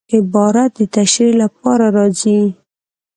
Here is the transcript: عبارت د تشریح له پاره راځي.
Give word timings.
عبارت 0.15 0.71
د 0.79 0.81
تشریح 0.95 1.33
له 1.41 1.47
پاره 1.59 1.87
راځي. 1.97 2.41